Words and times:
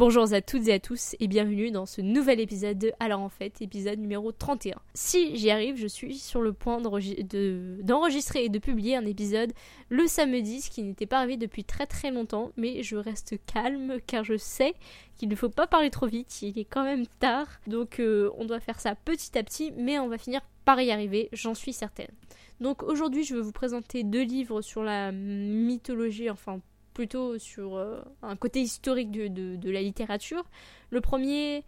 Bonjour 0.00 0.32
à 0.32 0.40
toutes 0.40 0.66
et 0.66 0.72
à 0.72 0.78
tous 0.78 1.14
et 1.20 1.28
bienvenue 1.28 1.70
dans 1.70 1.84
ce 1.84 2.00
nouvel 2.00 2.40
épisode 2.40 2.78
de 2.78 2.90
Alors 3.00 3.20
en 3.20 3.28
fait, 3.28 3.60
épisode 3.60 3.98
numéro 3.98 4.32
31. 4.32 4.76
Si 4.94 5.36
j'y 5.36 5.50
arrive, 5.50 5.76
je 5.76 5.86
suis 5.86 6.16
sur 6.16 6.40
le 6.40 6.54
point 6.54 6.80
d'enregistrer 6.80 8.44
et 8.46 8.48
de 8.48 8.58
publier 8.58 8.96
un 8.96 9.04
épisode 9.04 9.52
le 9.90 10.06
samedi, 10.06 10.62
ce 10.62 10.70
qui 10.70 10.82
n'était 10.82 11.04
pas 11.04 11.18
arrivé 11.18 11.36
depuis 11.36 11.64
très 11.64 11.84
très 11.84 12.10
longtemps, 12.10 12.50
mais 12.56 12.82
je 12.82 12.96
reste 12.96 13.34
calme 13.44 13.98
car 14.06 14.24
je 14.24 14.38
sais 14.38 14.72
qu'il 15.18 15.28
ne 15.28 15.36
faut 15.36 15.50
pas 15.50 15.66
parler 15.66 15.90
trop 15.90 16.06
vite, 16.06 16.40
il 16.40 16.58
est 16.58 16.64
quand 16.64 16.84
même 16.84 17.06
tard, 17.18 17.48
donc 17.66 18.00
euh, 18.00 18.30
on 18.38 18.46
doit 18.46 18.60
faire 18.60 18.80
ça 18.80 18.94
petit 18.94 19.36
à 19.36 19.42
petit, 19.42 19.70
mais 19.76 19.98
on 19.98 20.08
va 20.08 20.16
finir 20.16 20.40
par 20.64 20.80
y 20.80 20.90
arriver, 20.92 21.28
j'en 21.34 21.52
suis 21.52 21.74
certaine. 21.74 22.10
Donc 22.58 22.82
aujourd'hui 22.82 23.22
je 23.22 23.34
vais 23.34 23.42
vous 23.42 23.52
présenter 23.52 24.02
deux 24.02 24.24
livres 24.24 24.62
sur 24.62 24.82
la 24.82 25.12
mythologie, 25.12 26.30
enfin 26.30 26.62
plutôt 26.94 27.38
sur 27.38 27.76
euh, 27.76 28.02
un 28.22 28.36
côté 28.36 28.60
historique 28.60 29.10
de, 29.10 29.70
la 29.70 29.82
littérature. 29.82 30.44
Le 30.90 31.00
premier, 31.00 31.64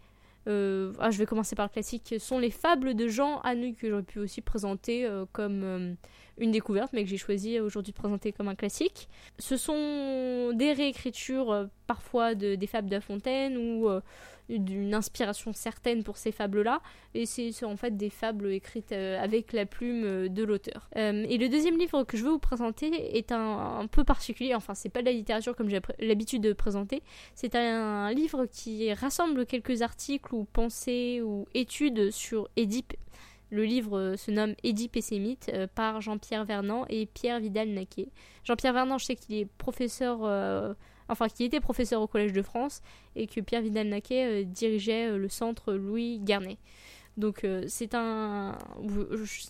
euh, 0.47 0.93
ah, 0.99 1.11
je 1.11 1.17
vais 1.17 1.25
commencer 1.25 1.55
par 1.55 1.65
le 1.65 1.71
classique, 1.71 2.15
sont 2.19 2.39
les 2.39 2.51
fables 2.51 2.93
de 2.95 3.07
Jean 3.07 3.39
Anouilh 3.41 3.75
que 3.75 3.89
j'aurais 3.89 4.03
pu 4.03 4.19
aussi 4.19 4.41
présenter 4.41 5.05
euh, 5.05 5.25
comme 5.31 5.95
une 6.37 6.51
découverte, 6.51 6.91
mais 6.93 7.03
que 7.03 7.09
j'ai 7.09 7.17
choisi 7.17 7.59
aujourd'hui 7.59 7.93
de 7.93 7.97
présenter 7.97 8.31
comme 8.31 8.47
un 8.47 8.55
classique. 8.55 9.07
Ce 9.39 9.57
sont 9.57 10.51
des 10.53 10.73
réécritures 10.73 11.69
parfois 11.87 12.35
de, 12.35 12.55
des 12.55 12.67
fables 12.67 12.89
de 12.89 12.95
La 12.95 13.01
Fontaine 13.01 13.57
ou 13.57 13.89
d'une 14.49 14.93
inspiration 14.93 15.53
certaine 15.53 16.03
pour 16.03 16.17
ces 16.17 16.31
fables-là, 16.31 16.81
et 17.13 17.25
c'est 17.25 17.63
en 17.63 17.77
fait 17.77 17.95
des 17.95 18.09
fables 18.09 18.51
écrites 18.51 18.91
euh, 18.91 19.21
avec 19.21 19.53
la 19.53 19.65
plume 19.65 20.03
euh, 20.03 20.29
de 20.29 20.43
l'auteur. 20.43 20.89
Euh, 20.97 21.25
et 21.29 21.37
le 21.37 21.49
deuxième 21.49 21.77
livre 21.77 22.03
que 22.03 22.17
je 22.17 22.23
veux 22.23 22.31
vous 22.31 22.39
présenter 22.39 23.17
est 23.17 23.31
un, 23.31 23.87
peu 23.87 24.03
particulier, 24.03 24.55
enfin 24.55 24.73
c'est 24.73 24.89
pas 24.89 25.01
de 25.01 25.05
la 25.05 25.11
littérature 25.11 25.55
comme 25.55 25.69
j'ai 25.69 25.79
l'habitude 25.99 26.41
de 26.41 26.53
présenter, 26.53 27.01
c'est 27.35 27.55
un, 27.55 28.11
livre 28.13 28.45
qui 28.45 28.91
rassemble 28.93 29.45
quelques 29.45 29.81
articles 29.81 30.33
ou 30.33 30.45
pensées 30.45 31.21
ou 31.21 31.47
études 31.53 32.11
sur 32.11 32.49
Édipe. 32.55 32.93
Le 33.53 33.63
livre 33.63 34.15
se 34.17 34.31
nomme 34.31 34.55
Édipe 34.63 34.97
et 34.97 35.19
mythes 35.19 35.51
par 35.75 36.01
Jean-Pierre 36.01 36.43
Vernant 36.43 36.85
et 36.89 37.05
Pierre 37.05 37.39
Vidal-Naquet. 37.39 38.07
Jean-Pierre 38.43 38.73
Vernant, 38.73 38.97
je 38.97 39.05
sais 39.05 39.15
qu'il 39.15 39.35
est 39.35 39.45
professeur 39.45 40.75
enfin 41.09 41.27
qui 41.29 41.43
était 41.43 41.59
professeur 41.59 42.01
au 42.01 42.07
Collège 42.07 42.33
de 42.33 42.41
France, 42.41 42.81
et 43.15 43.27
que 43.27 43.41
Pierre 43.41 43.61
Vidal-Naquet 43.61 44.25
euh, 44.25 44.43
dirigeait 44.43 45.11
euh, 45.11 45.17
le 45.17 45.29
centre 45.29 45.73
Louis 45.73 46.19
Garnet. 46.19 46.57
Donc 47.15 47.43
euh, 47.43 47.63
c'est 47.67 47.93
un, 47.93 48.57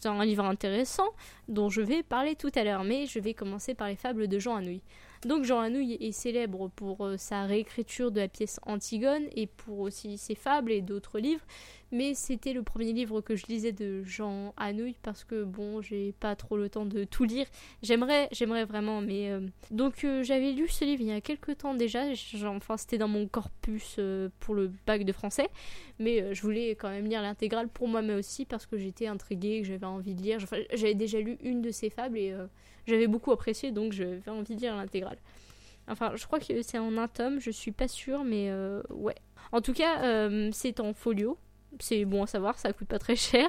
un 0.04 0.26
livre 0.26 0.44
intéressant 0.44 1.08
dont 1.48 1.70
je 1.70 1.82
vais 1.82 2.04
parler 2.04 2.36
tout 2.36 2.52
à 2.56 2.64
l'heure, 2.64 2.84
mais 2.84 3.06
je 3.06 3.20
vais 3.20 3.34
commencer 3.34 3.73
par 3.73 3.88
les 3.88 3.95
fables 3.95 4.28
de 4.28 4.40
Jean 4.40 4.56
Anouilh. 4.56 4.82
Donc 5.26 5.46
Jean 5.46 5.60
Anouilh 5.60 5.98
est 6.00 6.12
célèbre 6.12 6.70
pour 6.76 7.08
sa 7.18 7.46
réécriture 7.46 8.12
de 8.12 8.20
la 8.20 8.28
pièce 8.28 8.60
Antigone 8.64 9.24
et 9.36 9.48
pour 9.48 9.80
aussi 9.80 10.18
ses 10.18 10.36
fables 10.36 10.72
et 10.72 10.82
d'autres 10.82 11.20
livres, 11.20 11.46
mais 11.94 12.16
c'était 12.16 12.54
le 12.54 12.64
premier 12.64 12.92
livre 12.92 13.22
que 13.22 13.36
je 13.36 13.46
lisais 13.46 13.72
de 13.72 14.04
Jean 14.04 14.56
Anouilh 14.58 14.96
parce 15.04 15.24
que 15.24 15.44
bon, 15.44 15.80
j'ai 15.84 16.12
pas 16.20 16.36
trop 16.36 16.58
le 16.58 16.68
temps 16.68 16.88
de 16.88 17.04
tout 17.04 17.24
lire. 17.24 17.46
J'aimerais, 17.84 18.30
j'aimerais 18.32 18.66
vraiment, 18.66 19.00
mais 19.00 19.30
euh, 19.30 19.42
donc 19.70 20.04
euh, 20.04 20.24
j'avais 20.24 20.54
lu 20.54 20.68
ce 20.68 20.86
livre 20.86 21.02
il 21.02 21.10
y 21.10 21.12
a 21.12 21.22
quelques 21.22 21.60
temps 21.60 21.76
déjà. 21.76 22.02
Enfin, 22.46 22.78
c'était 22.78 22.98
dans 22.98 23.08
mon 23.08 23.28
corpus 23.28 23.98
euh, 24.00 24.30
pour 24.40 24.56
le 24.56 24.72
bac 24.88 25.06
de 25.06 25.12
français, 25.12 25.50
mais 26.00 26.34
je 26.34 26.42
voulais 26.42 26.72
quand 26.72 26.90
même 26.90 27.06
lire 27.06 27.22
l'intégrale 27.22 27.68
pour 27.68 27.88
moi, 27.88 28.02
mais 28.02 28.16
aussi 28.16 28.46
parce 28.46 28.66
que 28.66 28.76
j'étais 28.76 29.06
intriguée, 29.06 29.62
que 29.62 29.68
j'avais 29.68 29.86
envie 29.86 30.16
de 30.16 30.22
lire. 30.24 30.40
Enfin, 30.42 30.58
j'avais 30.74 30.96
déjà 30.96 31.20
lu 31.20 31.38
une 31.44 31.62
de 31.62 31.70
ses 31.70 31.92
fables 31.92 32.18
et 32.18 32.34
j'avais 32.88 33.06
beaucoup 33.06 33.32
apprécié, 33.32 33.72
donc 33.72 33.94
j'avais 33.94 34.32
envie 34.32 34.56
de 34.56 34.62
lire 34.62 34.76
l'intégrale. 34.76 35.12
Enfin, 35.88 36.14
je 36.16 36.25
crois 36.25 36.39
que 36.39 36.61
c'est 36.61 36.77
en 36.77 36.98
un 36.98 37.08
tome, 37.08 37.39
je 37.39 37.52
suis 37.52 37.71
pas 37.71 37.88
sûre, 37.88 38.23
mais 38.23 38.52
ouais. 38.89 39.15
En 39.52 39.61
tout 39.61 39.73
cas, 39.73 40.30
c'est 40.52 40.80
en 40.80 40.93
folio, 40.93 41.38
c'est 41.80 42.06
bon 42.06 42.23
à 42.23 42.28
savoir, 42.28 42.58
ça 42.60 42.72
coûte 42.73 42.88
pas 42.88 43.00
très 43.00 43.16
cher. 43.16 43.48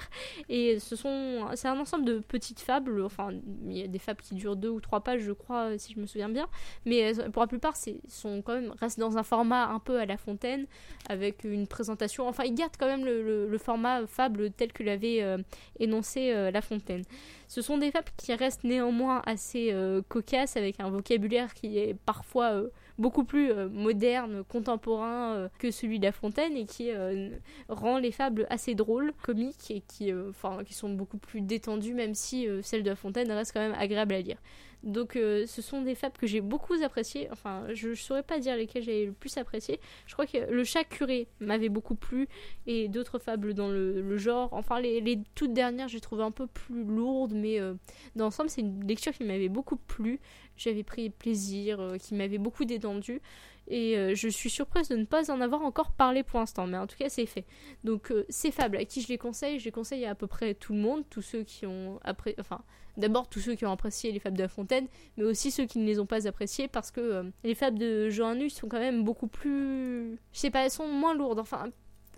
Et 0.49 0.79
ce 0.79 0.97
sont, 0.97 1.47
c'est 1.55 1.69
un 1.69 1.79
ensemble 1.79 2.05
de 2.05 2.19
petites 2.19 2.61
fables. 2.61 3.03
Enfin, 3.03 3.31
il 3.67 3.77
y 3.77 3.83
a 3.83 3.87
des 3.87 3.99
fables 3.99 4.21
qui 4.21 4.35
durent 4.35 4.57
deux 4.57 4.69
ou 4.69 4.81
trois 4.81 5.01
pages, 5.01 5.23
je 5.23 5.33
crois, 5.33 5.77
si 5.79 5.95
je 5.95 6.01
me 6.01 6.07
souviens 6.07 6.29
bien. 6.29 6.49
Mais 6.85 7.19
euh, 7.19 7.31
pour 7.31 7.43
la 7.43 7.47
plupart, 7.47 7.77
c'est 7.77 8.01
sont 8.09 8.43
quand 8.43 8.55
même 8.55 8.73
restent 8.81 9.01
dans 9.01 9.19
un 9.19 9.23
format 9.23 9.67
un 9.69 9.79
peu 9.79 9.99
à 9.99 10.07
la 10.07 10.17
Fontaine, 10.17 10.67
avec 11.09 11.45
une 11.45 11.67
présentation. 11.67 12.29
Enfin, 12.29 12.45
ils 12.45 12.55
gardent 12.55 12.77
quand 12.79 12.87
même 12.87 13.05
le, 13.05 13.59
format 13.59 14.07
fable 14.07 14.51
tel 14.51 14.73
que 14.73 14.83
l'avait 14.83 15.23
euh, 15.23 15.39
énoncé 15.79 16.33
euh, 16.33 16.51
La 16.51 16.61
Fontaine. 16.61 17.03
Ce 17.49 17.63
sont 17.63 17.79
des 17.79 17.91
fables 17.91 18.11
qui 18.17 18.35
restent 18.35 18.65
néanmoins 18.65 19.23
assez 19.27 19.75
cocasses, 20.09 20.57
avec 20.57 20.81
un 20.81 20.91
vocabulaire 20.91 21.55
qui 21.55 21.79
est 21.79 21.95
parfois 21.95 22.63
beaucoup 22.99 23.25
plus 23.25 23.51
euh, 23.51 23.69
moderne, 23.69 24.45
contemporain 24.45 25.35
euh, 25.35 25.49
que 25.59 25.71
celui 25.71 25.99
de 25.99 26.05
La 26.05 26.13
Fontaine 26.13 26.57
et 26.57 26.67
qui 26.67 26.91
euh, 26.91 27.31
rend 27.69 27.99
les 27.99 28.13
fables 28.13 28.47
assez 28.51 28.75
drôles, 28.75 29.13
comiques 29.23 29.71
et 29.71 29.81
qui, 29.81 30.13
enfin, 30.13 30.59
qui 30.65 30.75
sont 30.75 30.91
beaucoup 30.91 31.19
plus 31.19 31.41
détendues, 31.41 31.95
même 31.95 32.15
si 32.15 32.47
celle 32.63 32.83
de 32.83 32.91
La 32.91 32.97
Fontaine 32.97 33.31
reste 33.31 33.53
quand 33.53 33.61
même 33.61 33.77
agréable 33.79 34.15
à 34.15 34.21
lire. 34.21 34.39
Donc 34.85 35.17
euh, 35.17 35.47
ce 35.47 35.63
sont 35.63 35.81
des 35.81 35.95
fables 35.95 36.17
que 36.19 36.27
j'ai 36.27 36.43
beaucoup 36.43 36.75
appréciées. 36.83 37.29
Enfin, 37.33 37.65
je 37.73 37.89
ne 37.89 37.95
saurais 37.95 38.23
pas 38.23 38.39
dire 38.39 38.55
lesquelles 38.57 38.83
j'ai 38.83 39.07
le 39.07 39.13
plus 39.13 39.37
apprécié. 39.39 39.81
Je 40.07 40.13
crois 40.13 40.27
que 40.27 40.39
le 40.51 40.65
chat 40.65 40.85
curé 40.85 41.27
m'avait 41.41 41.71
beaucoup 41.71 41.95
plu 41.95 42.29
et 42.67 42.89
d'autres 42.89 43.19
fables 43.19 43.55
dans 43.55 43.69
le, 43.69 44.17
genre. 44.19 44.51
Enfin, 44.53 44.81
les, 44.81 45.19
toutes 45.35 45.55
dernières, 45.55 45.89
j'ai 45.89 46.01
trouvé 46.01 46.23
un 46.23 46.31
peu 46.31 46.47
plus 46.47 46.85
lourdes, 46.85 47.33
mais 47.35 47.59
euh, 47.61 47.75
dans 48.15 48.25
l'ensemble, 48.25 48.51
c'est 48.51 48.61
une 48.61 48.87
lecture 48.87 49.13
qui 49.13 49.25
m'avait 49.25 49.49
beaucoup 49.49 49.77
plu. 49.77 50.21
J'avais 50.57 50.83
pris 50.85 51.11
plaisir, 51.11 51.81
euh, 51.81 51.97
qui 51.97 52.15
m'avait 52.15 52.39
beaucoup 52.39 52.65
détendu. 52.65 53.21
Et 53.69 54.15
je 54.15 54.29
suis 54.29 54.51
surprise 54.51 54.89
de 54.89 54.97
ne 54.97 55.05
pas 55.05 55.31
en 55.31 55.41
avoir 55.41 55.63
encore 55.63 55.93
parlé 55.93 56.23
pour 56.23 56.39
l'instant, 56.39 56.67
mais 56.67 56.77
en 56.77 56.87
tout 56.87 56.97
cas 56.97 57.09
c'est 57.09 57.27
fait. 57.27 57.45
Donc 57.83 58.13
ces 58.29 58.51
fables, 58.51 58.77
à 58.77 58.85
qui 58.85 59.01
je 59.01 59.09
les 59.09 59.19
conseille 59.19 59.59
Je 59.59 59.65
les 59.65 59.71
conseille 59.71 60.05
à 60.05 60.11
à 60.11 60.15
peu 60.15 60.27
près 60.27 60.55
tout 60.55 60.75
le 60.75 60.79
monde, 60.79 61.05
tous 61.11 61.23
ceux 61.23 61.43
qui 61.43 61.67
ont 61.67 61.99
après, 62.05 62.35
enfin 62.39 62.63
D'abord 62.97 63.29
tous 63.29 63.41
ceux 63.41 63.55
qui 63.57 63.67
ont 63.67 63.73
apprécié 63.73 64.13
les 64.13 64.21
fables 64.21 64.37
de 64.37 64.43
La 64.43 64.49
Fontaine, 64.49 64.87
mais 65.17 65.25
aussi 65.25 65.51
ceux 65.51 65.67
qui 65.67 65.79
ne 65.79 65.85
les 65.85 65.99
ont 65.99 66.07
pas 66.07 66.29
appréciées 66.29 66.69
parce 66.69 66.91
que 66.91 67.01
euh, 67.01 67.23
les 67.43 67.55
fables 67.55 67.79
de 67.79 68.09
Jean 68.09 68.37
Nus 68.37 68.51
sont 68.51 68.69
quand 68.69 68.79
même 68.79 69.03
beaucoup 69.03 69.27
plus... 69.27 70.17
Je 70.33 70.39
sais 70.39 70.51
pas, 70.51 70.65
elles 70.65 70.71
sont 70.71 70.87
moins 70.87 71.15
lourdes. 71.15 71.41
Enfin, 71.41 71.71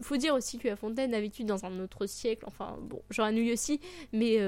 faut 0.03 0.19
dire 0.19 0.35
aussi 0.35 0.59
que 0.59 0.69
La 0.69 0.77
Fontaine 0.77 1.15
a 1.15 1.45
dans 1.45 1.65
un 1.65 1.81
autre 1.81 2.05
siècle. 2.05 2.45
Enfin, 2.47 2.77
bon, 2.83 3.01
Jean 3.11 3.33
Nuit 3.33 3.53
aussi, 3.53 3.81
mais... 4.13 4.39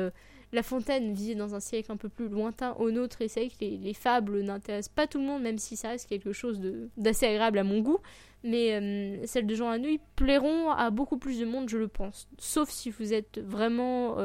Euh, 0.53 0.57
la 0.57 0.63
Fontaine 0.63 1.13
vivait 1.13 1.35
dans 1.35 1.55
un 1.55 1.61
siècle 1.61 1.93
un 1.93 1.97
peu 1.97 2.09
plus 2.09 2.29
lointain 2.29 2.73
au 2.75 2.91
nôtre 2.91 3.23
et 3.23 3.29
c'est 3.29 3.49
que 3.49 3.55
les, 3.61 3.95
fables 3.95 4.41
n'intéressent 4.43 4.95
pas 4.95 5.07
tout 5.07 5.19
le 5.19 5.25
monde, 5.25 5.43
même 5.43 5.59
si 5.59 5.77
ça 5.77 5.89
reste 5.91 6.09
quelque 6.09 6.33
chose 6.33 6.61
d'assez 6.97 7.27
agréable 7.27 7.59
à 7.59 7.65
mon 7.65 7.81
goût. 7.81 7.99
Mais 8.45 8.75
euh, 8.75 9.27
celles 9.27 9.47
de 9.47 9.55
Jean 9.55 9.69
Anouilh 9.69 10.01
plairont 10.17 10.71
à 10.71 10.91
beaucoup 10.91 11.19
plus 11.19 11.41
de 11.41 11.45
monde, 11.45 11.69
je 11.69 11.79
le 11.79 11.89
pense. 11.89 12.29
Sauf 12.39 12.71
si 12.71 12.91
vous 12.91 13.13
êtes 13.13 13.41
vraiment 13.41 14.17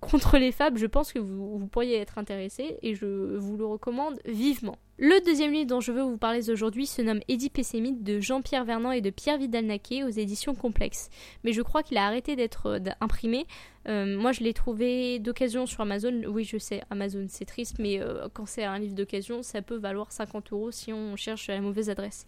contre 0.00 0.38
les 0.38 0.52
fables, 0.52 0.78
je 0.78 0.86
pense 0.86 1.12
que 1.12 1.18
vous, 1.18 1.66
pourriez 1.66 1.96
être 1.96 2.18
intéressé 2.18 2.78
et 2.82 2.94
je 2.94 3.36
vous 3.36 3.56
le 3.56 3.66
recommande 3.66 4.20
vivement. 4.24 4.76
Le 4.96 5.24
deuxième 5.24 5.50
livre 5.50 5.66
dont 5.66 5.80
je 5.80 5.90
veux 5.90 6.02
vous 6.02 6.18
parler 6.18 6.50
aujourd'hui 6.50 6.86
se 6.86 7.02
nomme 7.02 7.18
Édipe 7.26 7.58
et 7.58 7.90
de 7.90 8.20
Jean-Pierre 8.20 8.64
Vernant 8.64 8.92
et 8.92 9.00
de 9.00 9.10
Pierre 9.10 9.38
Vidal-Naquet 9.38 10.04
aux 10.04 10.08
éditions 10.08 10.54
Complexes. 10.54 11.10
Mais 11.42 11.52
je 11.52 11.62
crois 11.62 11.82
qu'il 11.82 11.96
a 11.96 12.06
arrêté 12.06 12.36
d'être 12.36 12.66
euh, 12.66 12.78
imprimé. 13.00 13.44
Euh, 13.88 14.16
moi, 14.16 14.30
je 14.30 14.44
l'ai 14.44 14.54
trouvé 14.54 15.18
d'occasion 15.18 15.66
sur 15.66 15.80
Amazon. 15.80 16.22
Oui, 16.28 16.44
je 16.44 16.58
sais, 16.58 16.84
Amazon, 16.90 17.26
c'est 17.28 17.44
triste, 17.44 17.80
mais 17.80 18.00
euh, 18.00 18.28
quand 18.32 18.46
c'est 18.46 18.62
un 18.62 18.78
livre 18.78 18.94
d'occasion, 18.94 19.42
ça 19.42 19.62
peut 19.62 19.74
valoir 19.74 20.12
50 20.12 20.52
euros 20.52 20.70
si 20.70 20.92
on 20.92 21.16
cherche 21.16 21.48
la 21.48 21.60
mauvaise 21.60 21.90
adresse. 21.90 22.24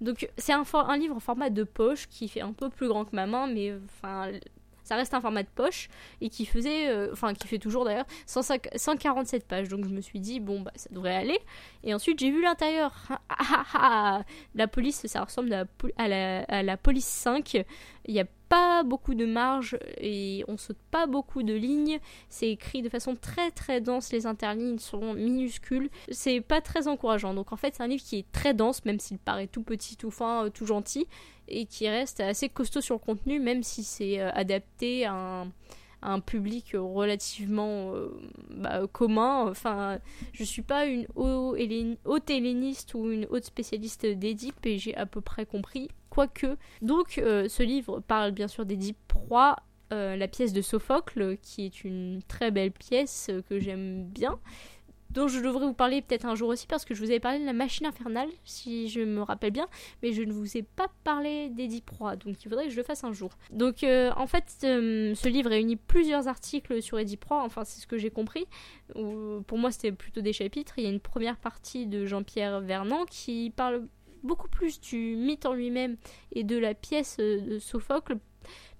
Donc, 0.00 0.28
c'est 0.38 0.52
un, 0.52 0.64
un, 0.74 0.96
livre 0.98 1.14
en 1.14 1.20
format 1.20 1.50
de 1.50 1.62
poche 1.62 2.08
qui 2.08 2.26
fait 2.26 2.40
un 2.40 2.52
peu 2.52 2.68
plus 2.68 2.88
grand 2.88 3.04
que 3.04 3.14
ma 3.14 3.26
main, 3.26 3.46
mais 3.46 3.74
enfin, 3.84 4.32
ça 4.88 4.96
reste 4.96 5.12
un 5.12 5.20
format 5.20 5.42
de 5.42 5.48
poche 5.54 5.90
et 6.22 6.30
qui 6.30 6.46
faisait, 6.46 6.88
euh, 6.88 7.10
enfin 7.12 7.34
qui 7.34 7.46
fait 7.46 7.58
toujours 7.58 7.84
d'ailleurs, 7.84 8.06
147 8.24 9.46
pages. 9.46 9.68
Donc 9.68 9.84
je 9.84 9.90
me 9.90 10.00
suis 10.00 10.18
dit, 10.18 10.40
bon, 10.40 10.62
bah 10.62 10.72
ça 10.76 10.88
devrait 10.90 11.14
aller. 11.14 11.38
Et 11.84 11.92
ensuite 11.92 12.18
j'ai 12.18 12.30
vu 12.30 12.40
l'intérieur. 12.40 12.94
La 14.54 14.66
police, 14.66 15.06
ça 15.06 15.24
ressemble 15.24 15.52
à 15.98 16.62
la, 16.62 16.76
police 16.78 17.04
5. 17.04 17.54
Il 18.06 18.14
n'y 18.14 18.20
a 18.20 18.24
pas 18.48 18.82
beaucoup 18.82 19.14
de 19.14 19.26
marge 19.26 19.78
et 20.00 20.44
on 20.48 20.56
saute 20.56 20.78
pas 20.90 21.06
beaucoup 21.06 21.42
de 21.42 21.54
lignes. 21.54 21.98
C'est 22.28 22.50
écrit 22.50 22.82
de 22.82 22.88
façon 22.88 23.16
très 23.16 23.50
très 23.50 23.80
dense, 23.80 24.12
les 24.12 24.26
interlignes 24.26 24.78
sont 24.78 25.14
minuscules. 25.14 25.90
C'est 26.10 26.40
pas 26.40 26.60
très 26.60 26.88
encourageant. 26.88 27.34
Donc 27.34 27.52
en 27.52 27.56
fait, 27.56 27.74
c'est 27.74 27.82
un 27.82 27.88
livre 27.88 28.02
qui 28.02 28.18
est 28.18 28.32
très 28.32 28.54
dense, 28.54 28.84
même 28.84 29.00
s'il 29.00 29.18
paraît 29.18 29.46
tout 29.46 29.62
petit, 29.62 29.96
tout 29.96 30.10
fin, 30.10 30.46
euh, 30.46 30.50
tout 30.50 30.66
gentil 30.66 31.06
et 31.50 31.64
qui 31.64 31.88
reste 31.88 32.20
assez 32.20 32.48
costaud 32.48 32.80
sur 32.80 32.96
le 32.96 33.00
contenu, 33.00 33.40
même 33.40 33.62
si 33.62 33.82
c'est 33.82 34.20
euh, 34.20 34.30
adapté 34.32 35.06
à 35.06 35.14
un, 35.14 35.52
public 36.24 36.72
relativement 36.74 37.94
euh, 37.94 38.08
bah, 38.50 38.86
commun. 38.90 39.48
Enfin, 39.48 39.98
je 40.32 40.44
suis 40.44 40.62
pas 40.62 40.86
une 40.86 41.06
haute 41.14 42.30
helléniste 42.30 42.94
ou 42.94 43.10
une 43.10 43.26
haute 43.30 43.44
spécialiste 43.44 44.06
d'Édipe 44.06 44.64
et 44.64 44.78
j'ai 44.78 44.96
à 44.96 45.06
peu 45.06 45.20
près 45.20 45.46
compris. 45.46 45.88
Quoique. 46.10 46.56
Donc, 46.82 47.18
euh, 47.18 47.48
ce 47.48 47.62
livre 47.62 48.00
parle 48.00 48.32
bien 48.32 48.48
sûr 48.48 48.64
d'Édipe 48.64 48.98
Proie, 49.08 49.56
la 49.90 50.28
pièce 50.28 50.52
de 50.52 50.60
Sophocle, 50.60 51.38
qui 51.40 51.64
est 51.64 51.82
une 51.82 52.20
très 52.28 52.50
belle 52.50 52.72
pièce 52.72 53.30
que 53.48 53.58
j'aime 53.58 54.04
bien 54.04 54.38
dont 55.10 55.28
je 55.28 55.40
devrais 55.40 55.66
vous 55.66 55.74
parler 55.74 56.02
peut-être 56.02 56.26
un 56.26 56.34
jour 56.34 56.48
aussi 56.48 56.66
parce 56.66 56.84
que 56.84 56.94
je 56.94 57.00
vous 57.00 57.10
avais 57.10 57.20
parlé 57.20 57.40
de 57.40 57.46
la 57.46 57.52
machine 57.52 57.86
infernale, 57.86 58.28
si 58.44 58.88
je 58.88 59.00
me 59.00 59.22
rappelle 59.22 59.50
bien, 59.50 59.68
mais 60.02 60.12
je 60.12 60.22
ne 60.22 60.32
vous 60.32 60.56
ai 60.56 60.62
pas 60.62 60.88
parlé 61.04 61.48
d'Eddie 61.50 61.82
Proie, 61.82 62.16
donc 62.16 62.42
il 62.42 62.48
faudrait 62.48 62.64
que 62.64 62.70
je 62.70 62.76
le 62.76 62.82
fasse 62.82 63.04
un 63.04 63.12
jour. 63.12 63.30
Donc 63.50 63.82
euh, 63.82 64.10
en 64.16 64.26
fait, 64.26 64.44
euh, 64.64 65.14
ce 65.14 65.28
livre 65.28 65.50
réunit 65.50 65.76
plusieurs 65.76 66.28
articles 66.28 66.82
sur 66.82 66.98
Eddie 66.98 67.16
Proie, 67.16 67.42
enfin 67.42 67.64
c'est 67.64 67.80
ce 67.80 67.86
que 67.86 67.98
j'ai 67.98 68.10
compris. 68.10 68.46
pour 68.94 69.58
moi, 69.58 69.70
c'était 69.70 69.92
plutôt 69.92 70.20
des 70.20 70.32
chapitres. 70.32 70.74
Il 70.78 70.84
y 70.84 70.86
a 70.86 70.90
une 70.90 71.00
première 71.00 71.36
partie 71.36 71.86
de 71.86 72.06
Jean-Pierre 72.06 72.60
Vernant 72.60 73.04
qui 73.04 73.52
parle 73.54 73.86
beaucoup 74.22 74.48
plus 74.48 74.80
du 74.80 75.16
mythe 75.16 75.46
en 75.46 75.54
lui-même 75.54 75.96
et 76.32 76.44
de 76.44 76.58
la 76.58 76.74
pièce 76.74 77.18
de 77.18 77.58
Sophocle 77.58 78.18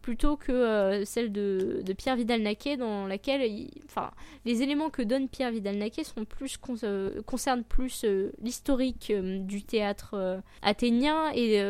plutôt 0.08 0.38
que 0.38 0.52
euh, 0.52 1.04
celle 1.04 1.32
de, 1.32 1.82
Pierre 1.96 2.16
Vidal-Naquet 2.16 2.78
dans 2.78 3.06
laquelle 3.06 3.42
enfin 3.84 4.10
les 4.44 4.62
éléments 4.62 4.90
que 4.90 5.02
donne 5.02 5.28
Pierre 5.28 5.50
Vidal-Naquet 5.50 6.04
sont 6.04 6.24
plus 6.24 6.58
euh, 6.82 7.20
concernent 7.22 7.62
plus 7.62 8.04
euh, 8.04 8.32
l'historique 8.40 9.12
du 9.12 9.62
théâtre 9.62 10.40
athénien 10.62 11.30
et 11.34 11.62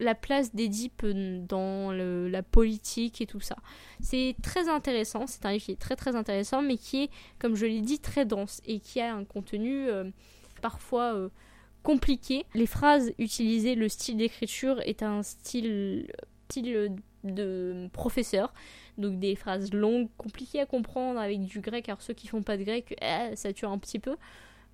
la 0.00 0.14
place 0.16 0.54
d'Édipe 0.54 1.06
dans 1.06 1.92
la 1.92 2.42
politique 2.42 3.20
et 3.20 3.26
tout 3.26 3.40
ça. 3.40 3.56
C'est 4.00 4.34
très 4.42 4.68
intéressant, 4.68 5.26
c'est 5.26 5.46
un 5.46 5.52
livre 5.52 5.64
qui 5.64 5.72
est 5.72 5.80
très 5.80 5.96
très 5.96 6.16
intéressant 6.16 6.62
mais 6.62 6.76
qui 6.76 7.04
est 7.04 7.10
comme 7.38 7.54
je 7.54 7.66
l'ai 7.66 7.80
dit 7.80 8.00
très 8.00 8.24
dense 8.24 8.60
et 8.66 8.80
qui 8.80 9.00
a 9.00 9.14
un 9.14 9.24
contenu 9.24 9.86
parfois 10.62 11.30
compliqué. 11.84 12.44
Les 12.54 12.66
phrases 12.66 13.12
utilisées, 13.18 13.76
le 13.76 13.88
style 13.88 14.16
d'écriture 14.16 14.80
est 14.80 15.04
un 15.04 15.22
style 15.22 16.08
de 17.24 17.88
professeur. 17.92 18.52
Donc 18.98 19.18
des 19.18 19.34
phrases 19.34 19.72
longues, 19.72 20.08
compliquées 20.16 20.60
à 20.60 20.66
comprendre 20.66 21.18
avec 21.18 21.40
du 21.40 21.60
grec. 21.60 21.88
Alors 21.88 22.02
ceux 22.02 22.14
qui 22.14 22.28
font 22.28 22.42
pas 22.42 22.56
de 22.56 22.64
grec, 22.64 22.96
eh, 23.02 23.34
ça 23.36 23.52
tue 23.52 23.66
un 23.66 23.78
petit 23.78 23.98
peu. 23.98 24.16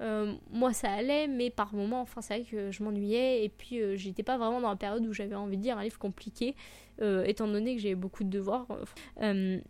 Euh, 0.01 0.33
moi 0.51 0.73
ça 0.73 0.91
allait, 0.91 1.27
mais 1.27 1.51
par 1.51 1.75
moments, 1.75 2.01
enfin 2.01 2.23
c'est 2.23 2.39
vrai 2.39 2.47
que 2.51 2.71
je 2.71 2.83
m'ennuyais 2.83 3.45
et 3.45 3.49
puis 3.51 3.81
euh, 3.81 3.97
j'étais 3.97 4.23
pas 4.23 4.39
vraiment 4.39 4.61
dans 4.61 4.71
la 4.71 4.77
période 4.77 5.07
où 5.07 5.13
j'avais 5.13 5.35
envie 5.35 5.59
de 5.59 5.63
lire 5.63 5.77
un 5.77 5.83
livre 5.83 5.99
compliqué, 5.99 6.57
euh, 7.03 7.23
étant 7.25 7.47
donné 7.47 7.77
que 7.77 7.83
j'avais 7.83 7.95
beaucoup 7.95 8.25
de 8.25 8.31
devoirs. 8.31 8.67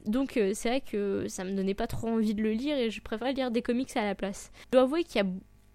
donc 0.07 0.33
c'est 0.55 0.69
vrai 0.69 0.81
que 0.81 1.27
ça 1.29 1.43
me 1.43 1.53
donnait 1.53 1.75
pas 1.75 1.89
trop 1.89 2.09
envie 2.09 2.35
de 2.35 2.43
le 2.43 2.53
lire 2.53 2.79
et 2.79 2.91
je 2.91 3.01
préférais 3.01 3.33
lire 3.33 3.51
des 3.51 3.63
comics 3.63 3.97
à 3.97 4.05
la 4.05 4.15
place. 4.15 4.53
Je 4.67 4.71
dois 4.73 4.83
avouer 4.83 5.03
qu'il 5.03 5.17
y 5.17 5.25
a 5.25 5.29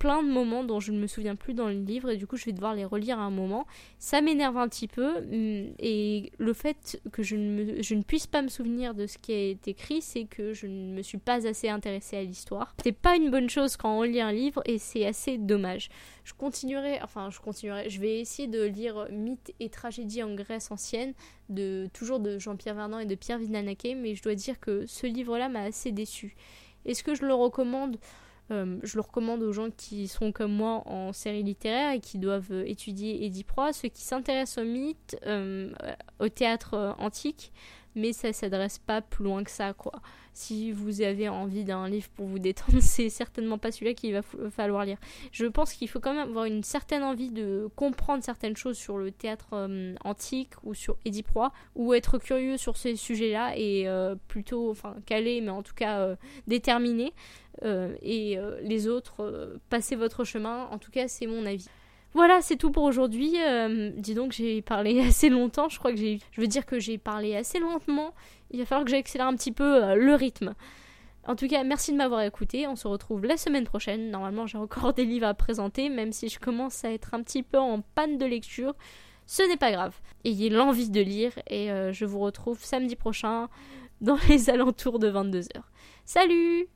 plein 0.05 0.21
de 0.21 0.29
moments 0.29 0.63
dont 0.63 0.79
je 0.79 0.91
ne 0.91 0.99
me 0.99 1.07
souviens 1.07 1.35
plus 1.35 1.55
dans 1.55 1.67
le 1.67 1.79
livre 1.79 2.11
et 2.11 2.17
du 2.17 2.27
coup 2.27 2.37
je 2.37 2.45
vais 2.45 2.51
devoir 2.51 2.75
les 2.75 2.85
relire 2.85 3.17
à 3.17 3.23
un 3.23 3.31
moment. 3.31 3.65
Ça 3.97 4.21
m'énerve 4.21 4.55
un 4.55 4.67
petit 4.67 4.87
peu 4.87 5.21
mm, 5.21 5.73
et 5.79 6.31
le 6.37 6.53
fait 6.53 7.01
que 7.11 7.23
je 7.23 7.35
ne, 7.35 7.81
je 7.81 7.95
ne 7.95 8.03
puisse 8.03 8.27
pas 8.27 8.43
me 8.43 8.47
souvenir 8.47 8.93
de 8.93 9.07
ce 9.07 9.17
qui 9.17 9.31
est 9.31 9.67
écrit, 9.67 10.03
c'est 10.03 10.25
que 10.25 10.53
je 10.53 10.67
ne 10.67 10.93
me 10.93 11.01
suis 11.01 11.17
pas 11.17 11.47
assez 11.47 11.69
intéressée 11.69 12.17
à 12.17 12.21
l'histoire. 12.21 12.75
C'est 12.83 12.91
pas 12.91 13.15
une 13.15 13.31
bonne 13.31 13.49
chose 13.49 13.77
quand 13.77 13.97
on 13.97 14.03
lit 14.03 14.21
un 14.21 14.31
livre 14.31 14.61
et 14.65 14.77
c'est 14.77 15.07
assez 15.07 15.39
dommage. 15.39 15.89
Je 16.23 16.33
continuerai, 16.33 17.01
enfin 17.01 17.31
je 17.31 17.39
continuerai, 17.39 17.89
je 17.89 17.99
vais 17.99 18.19
essayer 18.19 18.47
de 18.47 18.61
lire 18.61 19.07
Mythes 19.09 19.55
et 19.59 19.69
tragédies 19.69 20.21
en 20.21 20.35
Grèce 20.35 20.69
ancienne, 20.69 21.15
de, 21.49 21.89
toujours 21.93 22.19
de 22.19 22.37
Jean-Pierre 22.37 22.75
Vernant 22.75 22.99
et 22.99 23.07
de 23.07 23.15
Pierre 23.15 23.39
Vinanake, 23.39 23.95
mais 23.97 24.13
je 24.13 24.21
dois 24.21 24.35
dire 24.35 24.59
que 24.59 24.85
ce 24.85 25.07
livre-là 25.07 25.49
m'a 25.49 25.61
assez 25.61 25.91
déçu. 25.91 26.35
Est-ce 26.85 27.03
que 27.03 27.15
je 27.15 27.25
le 27.25 27.33
recommande? 27.33 27.97
Euh, 28.51 28.77
je 28.83 28.95
le 28.95 29.01
recommande 29.01 29.41
aux 29.41 29.51
gens 29.51 29.69
qui 29.71 30.07
sont 30.07 30.31
comme 30.31 30.51
moi 30.51 30.83
en 30.85 31.13
série 31.13 31.41
littéraire 31.41 31.93
et 31.93 31.99
qui 31.99 32.19
doivent 32.19 32.51
euh, 32.51 32.63
étudier 32.67 33.25
Eddie 33.25 33.43
Proie, 33.43 33.73
ceux 33.73 33.89
qui 33.89 34.03
s'intéressent 34.03 34.63
au 34.63 34.67
mythe, 34.67 35.17
euh, 35.25 35.73
au 36.19 36.29
théâtre 36.29 36.95
antique, 36.99 37.51
mais 37.95 38.13
ça 38.13 38.33
s'adresse 38.33 38.79
pas 38.79 39.01
plus 39.01 39.23
loin 39.23 39.43
que 39.43 39.51
ça, 39.51 39.73
quoi. 39.73 39.93
Si 40.33 40.73
vous 40.73 41.01
avez 41.01 41.29
envie 41.29 41.63
d'un 41.63 41.87
livre 41.87 42.09
pour 42.09 42.27
vous 42.27 42.39
détendre, 42.39 42.77
c'est 42.81 43.09
certainement 43.09 43.57
pas 43.57 43.71
celui-là 43.71 43.93
qu'il 43.93 44.13
va 44.13 44.21
falloir 44.51 44.85
lire. 44.85 44.97
Je 45.31 45.45
pense 45.45 45.73
qu'il 45.73 45.87
faut 45.87 45.99
quand 45.99 46.13
même 46.13 46.29
avoir 46.29 46.45
une 46.45 46.63
certaine 46.63 47.03
envie 47.03 47.31
de 47.31 47.69
comprendre 47.75 48.23
certaines 48.23 48.57
choses 48.57 48.77
sur 48.77 48.97
le 48.97 49.11
théâtre 49.11 49.67
antique 50.03 50.51
ou 50.63 50.73
sur 50.73 50.97
Proie, 51.25 51.53
ou 51.75 51.93
être 51.93 52.17
curieux 52.17 52.57
sur 52.57 52.77
ces 52.77 52.95
sujets-là 52.95 53.53
et 53.55 53.87
plutôt, 54.27 54.69
enfin, 54.69 54.95
calé, 55.05 55.39
mais 55.41 55.49
en 55.49 55.63
tout 55.63 55.73
cas 55.73 56.15
déterminé. 56.47 57.13
Euh, 57.63 57.95
et 58.01 58.37
euh, 58.37 58.59
les 58.61 58.87
autres, 58.87 59.23
euh, 59.23 59.57
passez 59.69 59.95
votre 59.95 60.23
chemin. 60.23 60.67
En 60.71 60.77
tout 60.77 60.91
cas, 60.91 61.07
c'est 61.07 61.27
mon 61.27 61.45
avis. 61.45 61.67
Voilà, 62.15 62.41
c'est 62.41 62.55
tout 62.55 62.71
pour 62.71 62.83
aujourd'hui. 62.83 63.35
dis 63.97 64.13
donc, 64.13 64.31
j'ai 64.31 64.61
parlé 64.61 65.01
assez 65.07 65.29
longtemps. 65.29 65.69
Je 65.69 65.77
crois 65.77 65.91
que 65.91 65.97
j'ai. 65.97 66.19
Je 66.31 66.41
veux 66.41 66.47
dire 66.47 66.65
que 66.65 66.79
j'ai 66.79 66.97
parlé 66.97 67.35
assez 67.35 67.59
lentement. 67.59 68.13
Il 68.51 68.59
va 68.59 68.65
falloir 68.65 68.85
que 68.85 68.91
j'accélère 68.91 69.27
un 69.27 69.35
petit 69.35 69.51
peu 69.51 69.95
le 69.95 70.15
rythme. 70.15 70.55
En 71.27 71.35
tout 71.35 71.47
cas, 71.47 71.63
merci 71.63 71.91
de 71.91 71.97
m'avoir 71.97 72.21
écouté. 72.21 72.67
On 72.67 72.77
se 72.77 72.87
retrouve 72.87 73.25
la 73.25 73.35
semaine 73.35 73.65
prochaine. 73.65 74.11
Normalement, 74.11 74.47
j'ai 74.47 74.57
encore 74.57 74.93
des 74.95 75.03
livres 75.03 75.27
à 75.27 75.33
présenter, 75.33 75.89
même 75.89 76.13
si 76.13 76.29
je 76.29 76.39
commence 76.39 76.85
à 76.85 76.91
être 76.91 77.13
un 77.13 77.21
petit 77.21 77.43
peu 77.43 77.59
en 77.59 77.81
panne 77.81 78.17
de 78.17 78.25
lecture. 78.25 78.75
Ce 79.25 79.43
n'est 79.43 79.57
pas 79.57 79.71
grave. 79.71 79.99
Ayez 80.23 80.49
l'envie 80.49 80.89
de 80.89 81.01
lire 81.01 81.33
et 81.49 81.69
je 81.91 82.05
vous 82.05 82.19
retrouve 82.19 82.63
samedi 82.63 82.95
prochain 82.95 83.49
dans 83.99 84.17
les 84.29 84.49
alentours 84.49 84.99
de 84.99 85.11
22h. 85.11 85.61
Salut 86.05 86.67